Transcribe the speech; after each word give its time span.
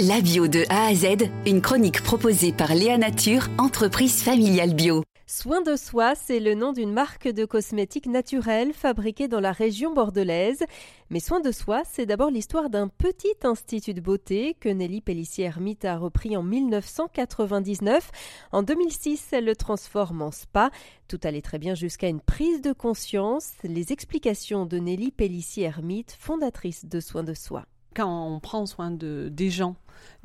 La 0.00 0.20
bio 0.20 0.48
de 0.48 0.64
A 0.70 0.86
à 0.86 0.94
Z, 0.96 1.30
une 1.46 1.60
chronique 1.60 2.02
proposée 2.02 2.52
par 2.52 2.74
Léa 2.74 2.98
Nature, 2.98 3.46
entreprise 3.58 4.24
familiale 4.24 4.74
bio. 4.74 5.04
Soin 5.28 5.62
de 5.62 5.76
soi, 5.76 6.16
c'est 6.16 6.40
le 6.40 6.54
nom 6.54 6.72
d'une 6.72 6.92
marque 6.92 7.28
de 7.28 7.44
cosmétiques 7.44 8.08
naturels 8.08 8.72
fabriquée 8.72 9.28
dans 9.28 9.38
la 9.38 9.52
région 9.52 9.94
bordelaise. 9.94 10.64
Mais 11.10 11.20
Soin 11.20 11.38
de 11.38 11.52
soi, 11.52 11.82
c'est 11.88 12.06
d'abord 12.06 12.32
l'histoire 12.32 12.70
d'un 12.70 12.88
petit 12.88 13.36
institut 13.44 13.94
de 13.94 14.00
beauté 14.00 14.56
que 14.58 14.68
Nelly 14.68 15.00
Pellissier-Hermite 15.00 15.84
a 15.84 15.96
repris 15.96 16.36
en 16.36 16.42
1999. 16.42 18.10
En 18.50 18.64
2006, 18.64 19.28
elle 19.30 19.44
le 19.44 19.54
transforme 19.54 20.22
en 20.22 20.32
spa. 20.32 20.72
Tout 21.06 21.20
allait 21.22 21.40
très 21.40 21.60
bien 21.60 21.76
jusqu'à 21.76 22.08
une 22.08 22.20
prise 22.20 22.62
de 22.62 22.72
conscience. 22.72 23.52
Les 23.62 23.92
explications 23.92 24.66
de 24.66 24.78
Nelly 24.78 25.12
Pellissier-Hermite, 25.12 26.16
fondatrice 26.18 26.84
de 26.84 26.98
Soin 26.98 27.22
de 27.22 27.34
soi 27.34 27.64
quand 27.94 28.26
on 28.26 28.40
prend 28.40 28.66
soin 28.66 28.90
de, 28.90 29.28
des 29.30 29.50
gens, 29.50 29.76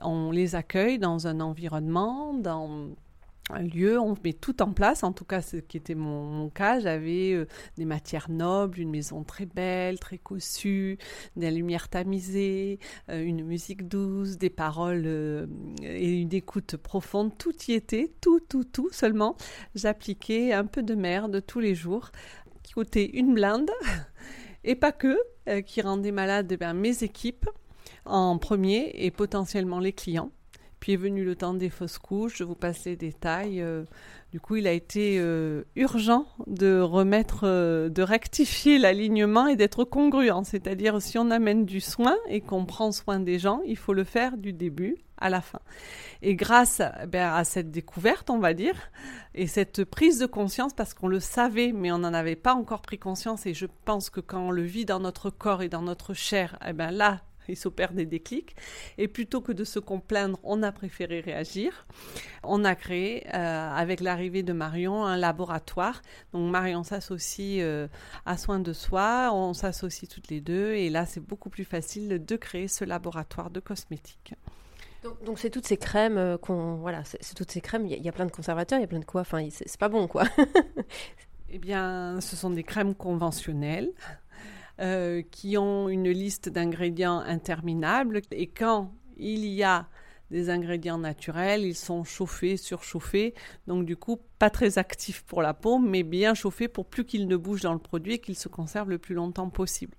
on 0.01 0.31
les 0.31 0.55
accueille 0.55 0.99
dans 0.99 1.27
un 1.27 1.39
environnement, 1.39 2.33
dans 2.33 2.89
un 3.49 3.63
lieu, 3.63 3.99
on 3.99 4.15
met 4.23 4.33
tout 4.33 4.61
en 4.61 4.73
place, 4.73 5.03
en 5.03 5.11
tout 5.11 5.25
cas 5.25 5.41
ce 5.41 5.57
qui 5.57 5.77
était 5.77 5.95
mon, 5.95 6.49
cas, 6.49 6.79
j'avais 6.79 7.33
euh, 7.33 7.47
des 7.77 7.85
matières 7.85 8.29
nobles, 8.29 8.79
une 8.79 8.91
maison 8.91 9.23
très 9.23 9.45
belle, 9.45 9.99
très 9.99 10.17
cossue, 10.17 10.97
des 11.35 11.51
lumières 11.51 11.89
tamisées, 11.89 12.79
euh, 13.09 13.23
une 13.23 13.43
musique 13.43 13.87
douce, 13.87 14.37
des 14.37 14.49
paroles 14.49 15.03
euh, 15.05 15.47
et 15.81 16.21
une 16.21 16.33
écoute 16.33 16.77
profonde, 16.77 17.37
tout 17.37 17.55
y 17.67 17.73
était, 17.73 18.11
tout, 18.21 18.39
tout, 18.39 18.63
tout, 18.63 18.89
seulement. 18.91 19.35
J'appliquais 19.75 20.53
un 20.53 20.65
peu 20.65 20.83
de 20.83 20.95
merde 20.95 21.43
tous 21.45 21.59
les 21.59 21.75
jours, 21.75 22.11
qui 22.63 22.73
coûtait 22.73 23.09
une 23.13 23.33
blinde, 23.33 23.71
et 24.63 24.75
pas 24.75 24.91
que, 24.91 25.17
qui 25.61 25.81
rendait 25.81 26.11
malade 26.11 26.51
eh 26.51 26.73
mes 26.73 27.03
équipes, 27.03 27.49
en 28.05 28.37
premier 28.37 28.91
et 28.93 29.11
potentiellement 29.11 29.79
les 29.79 29.93
clients. 29.93 30.31
Est 30.89 30.95
venu 30.95 31.23
le 31.23 31.35
temps 31.35 31.53
des 31.53 31.69
fausses 31.69 31.99
couches, 31.99 32.37
je 32.37 32.43
vous 32.43 32.55
passe 32.55 32.85
les 32.85 32.95
détails. 32.95 33.61
Euh, 33.61 33.83
du 34.31 34.39
coup, 34.39 34.55
il 34.55 34.65
a 34.65 34.71
été 34.71 35.19
euh, 35.19 35.61
urgent 35.75 36.25
de 36.47 36.79
remettre, 36.79 37.41
euh, 37.43 37.89
de 37.89 38.01
rectifier 38.01 38.79
l'alignement 38.79 39.45
et 39.45 39.55
d'être 39.55 39.83
congruent. 39.83 40.43
C'est-à-dire, 40.43 40.99
si 40.99 41.19
on 41.19 41.29
amène 41.29 41.65
du 41.65 41.79
soin 41.79 42.17
et 42.27 42.41
qu'on 42.41 42.65
prend 42.65 42.91
soin 42.91 43.19
des 43.19 43.37
gens, 43.37 43.61
il 43.67 43.77
faut 43.77 43.93
le 43.93 44.03
faire 44.03 44.35
du 44.35 44.51
début 44.51 44.97
à 45.19 45.29
la 45.29 45.41
fin. 45.41 45.59
Et 46.23 46.33
grâce 46.33 46.81
ben, 47.07 47.33
à 47.35 47.43
cette 47.43 47.69
découverte, 47.69 48.31
on 48.31 48.39
va 48.39 48.55
dire, 48.55 48.89
et 49.35 49.45
cette 49.45 49.83
prise 49.83 50.17
de 50.17 50.25
conscience, 50.25 50.73
parce 50.73 50.95
qu'on 50.95 51.07
le 51.07 51.19
savait, 51.19 51.71
mais 51.71 51.91
on 51.91 51.99
n'en 51.99 52.15
avait 52.15 52.35
pas 52.35 52.55
encore 52.55 52.81
pris 52.81 52.97
conscience, 52.97 53.45
et 53.45 53.53
je 53.53 53.67
pense 53.85 54.09
que 54.09 54.21
quand 54.21 54.47
on 54.47 54.51
le 54.51 54.63
vit 54.63 54.85
dans 54.85 54.99
notre 54.99 55.29
corps 55.29 55.61
et 55.61 55.69
dans 55.69 55.83
notre 55.83 56.15
chair, 56.15 56.57
eh 56.67 56.73
ben 56.73 56.89
là, 56.89 57.21
il 57.53 57.57
s'opère 57.57 57.93
des 57.93 58.05
déclics. 58.05 58.55
Et 58.97 59.07
plutôt 59.07 59.41
que 59.41 59.51
de 59.51 59.63
se 59.63 59.79
complaindre, 59.79 60.39
on 60.43 60.63
a 60.63 60.71
préféré 60.71 61.19
réagir. 61.19 61.85
On 62.43 62.63
a 62.65 62.75
créé, 62.75 63.27
euh, 63.33 63.69
avec 63.71 63.99
l'arrivée 63.99 64.43
de 64.43 64.53
Marion, 64.53 65.05
un 65.05 65.17
laboratoire. 65.17 66.01
Donc 66.33 66.49
Marion 66.49 66.83
s'associe 66.83 67.61
euh, 67.61 67.87
à 68.25 68.37
soins 68.37 68.59
de 68.59 68.73
soi, 68.73 69.31
on 69.33 69.53
s'associe 69.53 70.09
toutes 70.09 70.29
les 70.29 70.41
deux, 70.41 70.73
et 70.73 70.89
là 70.89 71.05
c'est 71.05 71.19
beaucoup 71.19 71.49
plus 71.49 71.65
facile 71.65 72.23
de 72.23 72.35
créer 72.35 72.67
ce 72.67 72.85
laboratoire 72.85 73.49
de 73.49 73.59
cosmétiques. 73.59 74.33
Donc 75.25 75.39
c'est 75.39 75.49
toutes 75.49 75.65
ces 75.65 75.77
crèmes 75.77 76.17
euh, 76.17 76.37
qu'on 76.37 76.75
voilà, 76.75 77.03
c'est 77.03 77.33
toutes 77.35 77.51
ces 77.51 77.61
crèmes. 77.61 77.85
Il 77.87 78.03
y, 78.03 78.09
a 78.09 78.11
plein 78.11 78.25
de 78.25 78.31
conservateurs, 78.31 78.79
il 78.79 78.81
y 78.81 78.85
a 78.85 78.87
plein 78.87 78.99
de 78.99 79.05
quoi. 79.05 79.21
Enfin, 79.21 79.47
c'est 79.49 79.79
pas 79.79 79.89
bon 79.89 80.07
quoi. 80.07 80.25
eh 81.49 81.57
bien, 81.57 82.19
ce 82.21 82.35
sont 82.35 82.49
des 82.49 82.63
crèmes 82.63 82.95
conventionnelles 82.95 83.91
euh, 84.79 85.21
qui 85.31 85.57
ont 85.57 85.89
une 85.89 86.09
liste 86.09 86.49
d'ingrédients 86.49 87.19
interminables. 87.19 88.21
Et 88.31 88.47
quand 88.47 88.93
il 89.17 89.45
y 89.45 89.63
a 89.63 89.87
des 90.31 90.49
ingrédients 90.49 90.97
naturels, 90.97 91.63
ils 91.63 91.75
sont 91.75 92.03
chauffés, 92.03 92.55
surchauffés, 92.55 93.33
donc 93.67 93.85
du 93.85 93.97
coup 93.97 94.19
pas 94.37 94.49
très 94.49 94.77
actifs 94.77 95.23
pour 95.23 95.41
la 95.41 95.53
peau, 95.53 95.79
mais 95.79 96.03
bien 96.03 96.33
chauffés 96.33 96.67
pour 96.67 96.85
plus 96.85 97.03
qu'ils 97.03 97.27
ne 97.27 97.35
bougent 97.35 97.63
dans 97.63 97.73
le 97.73 97.79
produit 97.79 98.13
et 98.13 98.19
qu'ils 98.19 98.37
se 98.37 98.47
conservent 98.47 98.91
le 98.91 98.99
plus 98.99 99.15
longtemps 99.15 99.49
possible. 99.49 99.97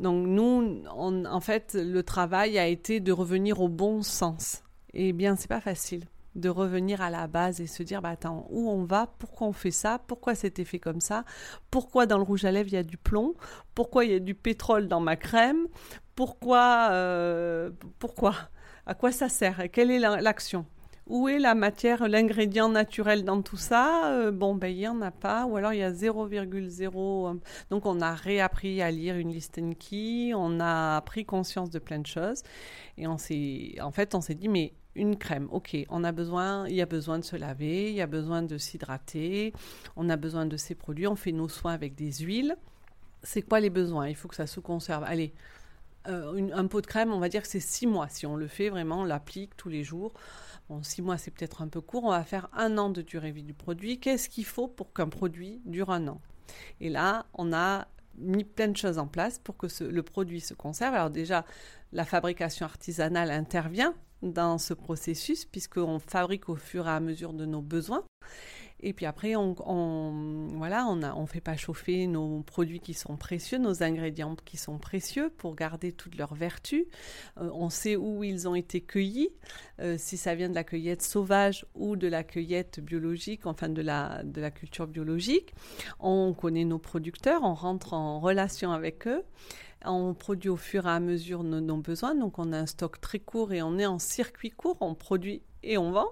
Donc 0.00 0.26
nous, 0.26 0.82
en 0.88 1.40
fait, 1.40 1.74
le 1.80 2.02
travail 2.02 2.58
a 2.58 2.66
été 2.66 3.00
de 3.00 3.12
revenir 3.12 3.60
au 3.60 3.68
bon 3.68 4.02
sens. 4.02 4.62
Et 4.92 5.12
bien, 5.12 5.36
c'est 5.36 5.48
pas 5.48 5.60
facile 5.60 6.04
de 6.36 6.48
revenir 6.48 7.00
à 7.02 7.10
la 7.10 7.26
base 7.26 7.60
et 7.60 7.66
se 7.66 7.82
dire 7.82 8.02
bah 8.02 8.10
attends 8.10 8.46
où 8.50 8.70
on 8.70 8.84
va? 8.84 9.08
Pourquoi 9.18 9.48
on 9.48 9.52
fait 9.52 9.70
ça? 9.70 9.98
Pourquoi 10.06 10.34
c'était 10.34 10.64
fait 10.64 10.78
comme 10.78 11.00
ça? 11.00 11.24
Pourquoi 11.70 12.06
dans 12.06 12.18
le 12.18 12.24
rouge 12.24 12.44
à 12.44 12.52
lèvres 12.52 12.68
il 12.68 12.74
y 12.74 12.78
a 12.78 12.82
du 12.82 12.96
plomb? 12.98 13.34
Pourquoi 13.74 14.04
il 14.04 14.12
y 14.12 14.14
a 14.14 14.20
du 14.20 14.34
pétrole 14.34 14.86
dans 14.88 15.00
ma 15.00 15.16
crème? 15.16 15.66
Pourquoi 16.14 16.88
euh, 16.92 17.70
pourquoi? 17.98 18.34
À 18.86 18.94
quoi 18.94 19.10
ça 19.12 19.28
sert? 19.28 19.60
Et 19.60 19.68
quelle 19.68 19.90
est 19.90 19.98
l'action? 19.98 20.66
Où 21.06 21.28
est 21.28 21.38
la 21.38 21.54
matière, 21.54 22.08
l'ingrédient 22.08 22.68
naturel 22.68 23.24
dans 23.24 23.40
tout 23.40 23.56
ça? 23.56 24.10
Euh, 24.10 24.32
Bon, 24.32 24.56
ben, 24.56 24.68
il 24.68 24.78
n'y 24.78 24.88
en 24.88 25.00
a 25.02 25.12
pas, 25.12 25.46
ou 25.46 25.56
alors 25.56 25.72
il 25.72 25.78
y 25.78 25.82
a 25.84 25.92
0,0. 25.92 27.40
Donc, 27.70 27.86
on 27.86 28.00
a 28.00 28.12
réappris 28.14 28.82
à 28.82 28.90
lire 28.90 29.16
une 29.16 29.30
liste 29.30 29.60
key, 29.78 30.32
on 30.34 30.58
a 30.60 31.00
pris 31.02 31.24
conscience 31.24 31.70
de 31.70 31.78
plein 31.78 32.00
de 32.00 32.06
choses, 32.06 32.42
et 32.98 33.06
on 33.06 33.18
s'est, 33.18 33.76
en 33.80 33.92
fait, 33.92 34.16
on 34.16 34.20
s'est 34.20 34.34
dit, 34.34 34.48
mais 34.48 34.72
une 34.96 35.16
crème. 35.16 35.48
Ok, 35.50 35.76
on 35.88 36.04
a 36.04 36.12
besoin, 36.12 36.68
il 36.68 36.74
y 36.74 36.82
a 36.82 36.86
besoin 36.86 37.18
de 37.18 37.24
se 37.24 37.36
laver, 37.36 37.90
il 37.90 37.94
y 37.96 38.00
a 38.00 38.06
besoin 38.06 38.42
de 38.42 38.58
s'hydrater, 38.58 39.52
on 39.94 40.08
a 40.08 40.16
besoin 40.16 40.46
de 40.46 40.56
ces 40.56 40.74
produits, 40.74 41.06
on 41.06 41.16
fait 41.16 41.32
nos 41.32 41.48
soins 41.48 41.72
avec 41.72 41.94
des 41.94 42.12
huiles. 42.12 42.56
C'est 43.22 43.42
quoi 43.42 43.60
les 43.60 43.70
besoins? 43.70 44.08
Il 44.08 44.16
faut 44.16 44.28
que 44.28 44.34
ça 44.34 44.46
se 44.46 44.60
conserve. 44.60 45.04
Allez, 45.04 45.34
euh, 46.08 46.50
un 46.52 46.66
pot 46.66 46.80
de 46.80 46.86
crème, 46.86 47.12
on 47.12 47.18
va 47.18 47.28
dire 47.28 47.42
que 47.42 47.48
c'est 47.48 47.60
six 47.60 47.86
mois. 47.86 48.08
Si 48.08 48.26
on 48.26 48.36
le 48.36 48.46
fait 48.46 48.68
vraiment, 48.68 49.00
on 49.00 49.04
l'applique 49.04 49.56
tous 49.56 49.68
les 49.68 49.84
jours. 49.84 50.12
Bon, 50.68 50.82
six 50.82 51.02
mois, 51.02 51.16
c'est 51.16 51.30
peut-être 51.30 51.62
un 51.62 51.68
peu 51.68 51.80
court. 51.80 52.04
On 52.04 52.10
va 52.10 52.24
faire 52.24 52.48
un 52.52 52.78
an 52.78 52.90
de 52.90 53.02
durée 53.02 53.32
vie 53.32 53.42
du 53.42 53.54
produit. 53.54 53.98
Qu'est-ce 53.98 54.28
qu'il 54.28 54.44
faut 54.44 54.68
pour 54.68 54.92
qu'un 54.92 55.08
produit 55.08 55.60
dure 55.64 55.90
un 55.90 56.06
an? 56.08 56.20
Et 56.80 56.88
là, 56.88 57.26
on 57.34 57.52
a 57.52 57.88
mis 58.18 58.44
plein 58.44 58.68
de 58.68 58.76
choses 58.76 58.98
en 58.98 59.06
place 59.06 59.38
pour 59.38 59.56
que 59.56 59.66
le 59.82 60.02
produit 60.02 60.40
se 60.40 60.54
conserve. 60.54 60.94
Alors 60.94 61.10
déjà, 61.10 61.44
la 61.92 62.04
fabrication 62.04 62.64
artisanale 62.66 63.30
intervient 63.30 63.94
dans 64.22 64.58
ce 64.58 64.74
processus 64.74 65.44
puisqu'on 65.44 65.98
fabrique 65.98 66.48
au 66.48 66.56
fur 66.56 66.86
et 66.86 66.90
à 66.90 67.00
mesure 67.00 67.32
de 67.32 67.44
nos 67.44 67.62
besoins. 67.62 68.04
Et 68.80 68.92
puis 68.92 69.06
après, 69.06 69.36
on, 69.36 69.54
voilà, 70.54 70.86
on 70.86 70.96
ne 70.96 71.26
fait 71.26 71.40
pas 71.40 71.56
chauffer 71.56 72.06
nos 72.06 72.42
produits 72.42 72.80
qui 72.80 72.92
sont 72.92 73.16
précieux, 73.16 73.58
nos 73.58 73.82
ingrédients 73.82 74.36
qui 74.44 74.58
sont 74.58 74.78
précieux 74.78 75.32
pour 75.36 75.54
garder 75.54 75.92
toutes 75.92 76.16
leurs 76.16 76.34
vertus. 76.34 76.84
Euh, 77.38 77.48
on 77.54 77.70
sait 77.70 77.96
où 77.96 78.22
ils 78.22 78.46
ont 78.48 78.54
été 78.54 78.82
cueillis, 78.82 79.30
euh, 79.80 79.96
si 79.98 80.16
ça 80.16 80.34
vient 80.34 80.50
de 80.50 80.54
la 80.54 80.64
cueillette 80.64 81.02
sauvage 81.02 81.64
ou 81.74 81.96
de 81.96 82.06
la 82.06 82.22
cueillette 82.22 82.80
biologique, 82.80 83.46
enfin 83.46 83.70
de 83.70 83.80
la, 83.80 84.22
de 84.24 84.40
la 84.40 84.50
culture 84.50 84.86
biologique. 84.86 85.54
On 85.98 86.34
connaît 86.34 86.64
nos 86.64 86.78
producteurs, 86.78 87.42
on 87.44 87.54
rentre 87.54 87.94
en 87.94 88.20
relation 88.20 88.72
avec 88.72 89.06
eux. 89.06 89.22
On 89.84 90.14
produit 90.14 90.48
au 90.48 90.56
fur 90.56 90.86
et 90.86 90.90
à 90.90 91.00
mesure 91.00 91.44
nos, 91.44 91.60
nos 91.60 91.76
besoins, 91.76 92.14
donc 92.14 92.38
on 92.38 92.52
a 92.52 92.58
un 92.58 92.66
stock 92.66 93.00
très 93.00 93.20
court 93.20 93.52
et 93.52 93.62
on 93.62 93.78
est 93.78 93.86
en 93.86 93.98
circuit 93.98 94.50
court, 94.50 94.76
on 94.80 94.94
produit 94.94 95.42
et 95.62 95.78
on 95.78 95.92
vend. 95.92 96.08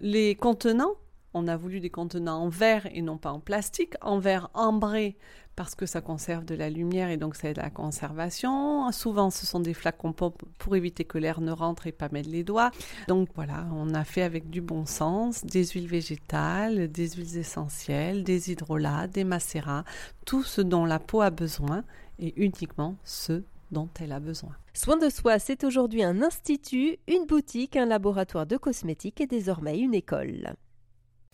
Les 0.00 0.34
contenants, 0.36 0.94
on 1.34 1.48
a 1.48 1.56
voulu 1.56 1.80
des 1.80 1.90
contenants 1.90 2.42
en 2.42 2.48
verre 2.48 2.88
et 2.92 3.02
non 3.02 3.18
pas 3.18 3.32
en 3.32 3.40
plastique, 3.40 3.94
en 4.00 4.18
verre 4.18 4.50
ambré 4.54 5.16
parce 5.58 5.74
que 5.74 5.86
ça 5.86 6.00
conserve 6.00 6.44
de 6.44 6.54
la 6.54 6.70
lumière 6.70 7.10
et 7.10 7.16
donc 7.16 7.34
ça 7.34 7.48
aide 7.48 7.56
la 7.56 7.68
conservation. 7.68 8.92
Souvent, 8.92 9.30
ce 9.30 9.44
sont 9.44 9.58
des 9.58 9.74
flacons 9.74 10.12
pop 10.12 10.40
pour 10.56 10.76
éviter 10.76 11.04
que 11.04 11.18
l'air 11.18 11.40
ne 11.40 11.50
rentre 11.50 11.88
et 11.88 11.92
pas 11.92 12.08
mettre 12.12 12.30
les 12.30 12.44
doigts. 12.44 12.70
Donc 13.08 13.28
voilà, 13.34 13.66
on 13.74 13.92
a 13.92 14.04
fait 14.04 14.22
avec 14.22 14.50
du 14.50 14.60
bon 14.60 14.86
sens 14.86 15.44
des 15.44 15.66
huiles 15.66 15.88
végétales, 15.88 16.86
des 16.92 17.10
huiles 17.10 17.38
essentielles, 17.38 18.22
des 18.22 18.52
hydrolats, 18.52 19.08
des 19.08 19.24
macérats, 19.24 19.82
tout 20.24 20.44
ce 20.44 20.60
dont 20.60 20.84
la 20.84 21.00
peau 21.00 21.22
a 21.22 21.30
besoin 21.30 21.82
et 22.20 22.40
uniquement 22.40 22.94
ce 23.02 23.42
dont 23.72 23.88
elle 24.00 24.12
a 24.12 24.20
besoin. 24.20 24.56
Soin 24.74 24.96
de 24.96 25.10
soi, 25.10 25.40
c'est 25.40 25.64
aujourd'hui 25.64 26.04
un 26.04 26.22
institut, 26.22 26.98
une 27.08 27.26
boutique, 27.26 27.74
un 27.74 27.86
laboratoire 27.86 28.46
de 28.46 28.56
cosmétiques 28.56 29.20
et 29.20 29.26
désormais 29.26 29.76
une 29.80 29.94
école. 29.94 30.54